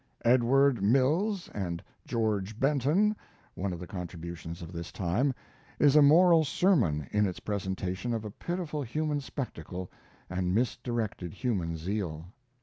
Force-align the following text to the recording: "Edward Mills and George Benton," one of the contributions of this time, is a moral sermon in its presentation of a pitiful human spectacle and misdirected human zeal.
"Edward 0.25 0.81
Mills 0.81 1.47
and 1.53 1.83
George 2.07 2.59
Benton," 2.59 3.15
one 3.53 3.71
of 3.71 3.79
the 3.79 3.85
contributions 3.85 4.63
of 4.63 4.71
this 4.71 4.91
time, 4.91 5.31
is 5.77 5.95
a 5.95 6.01
moral 6.01 6.43
sermon 6.43 7.07
in 7.11 7.27
its 7.27 7.39
presentation 7.39 8.11
of 8.11 8.25
a 8.25 8.31
pitiful 8.31 8.81
human 8.81 9.19
spectacle 9.21 9.91
and 10.27 10.55
misdirected 10.55 11.33
human 11.35 11.77
zeal. 11.77 12.25